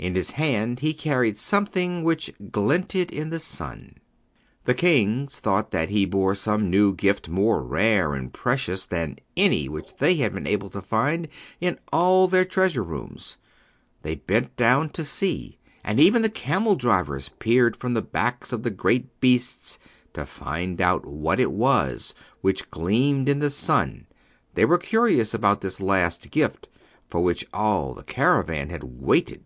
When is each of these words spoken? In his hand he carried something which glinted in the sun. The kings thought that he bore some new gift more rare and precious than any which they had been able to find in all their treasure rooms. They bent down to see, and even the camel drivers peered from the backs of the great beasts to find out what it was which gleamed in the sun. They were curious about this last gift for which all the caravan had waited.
In 0.00 0.14
his 0.14 0.30
hand 0.30 0.78
he 0.78 0.94
carried 0.94 1.36
something 1.36 2.04
which 2.04 2.32
glinted 2.52 3.10
in 3.10 3.30
the 3.30 3.40
sun. 3.40 3.96
The 4.64 4.72
kings 4.72 5.40
thought 5.40 5.72
that 5.72 5.88
he 5.88 6.04
bore 6.06 6.36
some 6.36 6.70
new 6.70 6.94
gift 6.94 7.28
more 7.28 7.64
rare 7.64 8.14
and 8.14 8.32
precious 8.32 8.86
than 8.86 9.16
any 9.36 9.68
which 9.68 9.96
they 9.96 10.14
had 10.14 10.32
been 10.32 10.46
able 10.46 10.70
to 10.70 10.80
find 10.80 11.26
in 11.60 11.80
all 11.92 12.28
their 12.28 12.44
treasure 12.44 12.84
rooms. 12.84 13.38
They 14.02 14.14
bent 14.14 14.54
down 14.56 14.90
to 14.90 15.02
see, 15.02 15.58
and 15.82 15.98
even 15.98 16.22
the 16.22 16.30
camel 16.30 16.76
drivers 16.76 17.30
peered 17.30 17.74
from 17.74 17.94
the 17.94 18.00
backs 18.00 18.52
of 18.52 18.62
the 18.62 18.70
great 18.70 19.18
beasts 19.18 19.80
to 20.12 20.24
find 20.24 20.80
out 20.80 21.06
what 21.06 21.40
it 21.40 21.50
was 21.50 22.14
which 22.40 22.70
gleamed 22.70 23.28
in 23.28 23.40
the 23.40 23.50
sun. 23.50 24.06
They 24.54 24.64
were 24.64 24.78
curious 24.78 25.34
about 25.34 25.60
this 25.60 25.80
last 25.80 26.30
gift 26.30 26.68
for 27.10 27.20
which 27.20 27.44
all 27.52 27.94
the 27.94 28.04
caravan 28.04 28.70
had 28.70 28.84
waited. 28.84 29.42